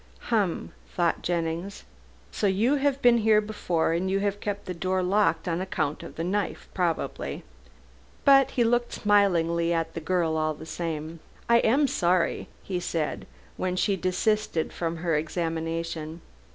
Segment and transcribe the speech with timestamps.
[0.33, 1.83] "Hum," thought Jennings,
[2.31, 6.01] "so you have been here before and you have kept the door locked on account
[6.01, 7.43] of the knife probably,"
[8.25, 11.19] but he looked smilingly at the girl all the time.
[11.47, 13.27] "I am sorry," he said,
[13.57, 16.21] when she desisted from her examination.